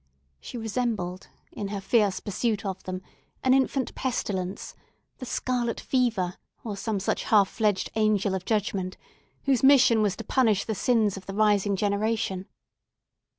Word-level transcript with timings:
She 0.39 0.57
resembled, 0.57 1.27
in 1.51 1.67
her 1.67 1.79
fierce 1.79 2.19
pursuit 2.19 2.65
of 2.65 2.81
them, 2.85 3.03
an 3.43 3.53
infant 3.53 3.93
pestilence—the 3.93 5.25
scarlet 5.27 5.79
fever, 5.79 6.37
or 6.63 6.75
some 6.75 6.99
such 6.99 7.25
half 7.25 7.47
fledged 7.47 7.91
angel 7.93 8.33
of 8.33 8.43
judgment—whose 8.43 9.61
mission 9.61 10.01
was 10.01 10.15
to 10.15 10.23
punish 10.23 10.65
the 10.65 10.73
sins 10.73 11.17
of 11.17 11.27
the 11.27 11.35
rising 11.35 11.75
generation. 11.75 12.47